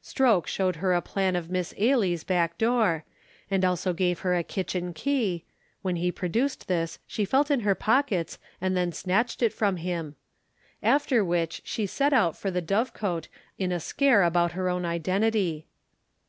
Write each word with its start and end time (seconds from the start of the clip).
Stroke 0.00 0.46
showed 0.46 0.76
her 0.76 0.94
a 0.94 1.02
plan 1.02 1.34
of 1.34 1.50
Miss 1.50 1.74
Ailie's 1.76 2.22
backdoor, 2.22 3.04
and 3.50 3.64
also 3.64 3.92
gave 3.92 4.20
her 4.20 4.36
a 4.36 4.44
kitchen 4.44 4.92
key 4.94 5.42
(when 5.82 5.96
he 5.96 6.12
produced 6.12 6.68
this, 6.68 7.00
she 7.08 7.24
felt 7.24 7.50
in 7.50 7.62
her 7.66 7.74
pockets 7.74 8.38
and 8.60 8.76
then 8.76 8.92
snatched 8.92 9.42
it 9.42 9.52
from 9.52 9.78
him), 9.78 10.14
after 10.80 11.24
which 11.24 11.60
she 11.64 11.86
set 11.86 12.12
out 12.12 12.36
for 12.36 12.52
the 12.52 12.62
Dovecot 12.62 13.26
in 13.58 13.72
a 13.72 13.80
scare 13.80 14.22
about 14.22 14.52
her 14.52 14.68
own 14.68 14.84
identity. 14.84 15.66